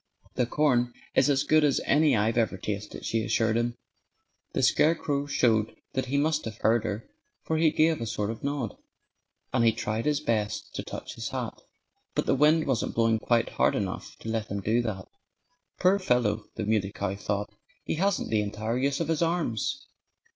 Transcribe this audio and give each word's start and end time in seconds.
"The 0.33 0.47
corn 0.47 0.95
is 1.13 1.29
as 1.29 1.43
good 1.43 1.63
as 1.63 1.79
any 1.85 2.15
I've 2.17 2.35
ever 2.35 2.57
tasted," 2.57 3.05
she 3.05 3.23
assured 3.23 3.55
him. 3.55 3.77
The 4.53 4.63
scarecrow 4.63 5.27
showed 5.27 5.75
that 5.93 6.07
he 6.07 6.17
must 6.17 6.43
have 6.45 6.57
heard 6.57 6.85
her, 6.85 7.07
for 7.43 7.57
he 7.57 7.69
gave 7.69 8.01
a 8.01 8.07
sort 8.07 8.31
of 8.31 8.43
nod. 8.43 8.75
And 9.53 9.63
he 9.63 9.71
tried 9.71 10.05
his 10.05 10.19
best 10.19 10.73
to 10.73 10.81
touch 10.81 11.13
his 11.13 11.29
hat. 11.29 11.61
But 12.15 12.25
the 12.25 12.33
wind 12.33 12.65
wasn't 12.65 12.95
blowing 12.95 13.19
quite 13.19 13.49
hard 13.49 13.75
enough 13.75 14.17
to 14.21 14.29
let 14.29 14.47
him 14.47 14.59
do 14.61 14.81
that. 14.81 15.05
"Poor 15.79 15.99
fellow!" 15.99 16.45
the 16.55 16.63
Muley 16.65 16.91
Cow 16.91 17.13
thought. 17.13 17.53
"He 17.83 17.93
hasn't 17.93 18.31
the 18.31 18.41
entire 18.41 18.79
use 18.79 19.01
of 19.01 19.07
his 19.07 19.21
arms." 19.21 19.85